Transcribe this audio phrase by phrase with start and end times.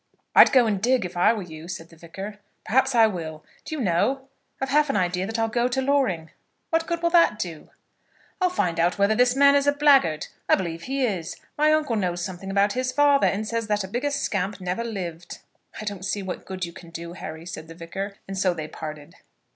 [0.35, 2.39] "I'd go and dig, if I were you," said the Vicar.
[2.65, 3.45] "Perhaps I will.
[3.63, 6.31] Do you know, I've half an idea that I'll go to Loring."
[6.71, 7.69] "What good will that do?"
[8.41, 10.25] "I'll find out whether this man is a blackguard.
[10.49, 11.35] I believe he is.
[11.55, 15.37] My uncle knows something about his father, and says that a bigger scamp never lived."
[15.79, 18.15] "I don't see what good you can do, Harry," said the Vicar.
[18.27, 19.13] And so they parted.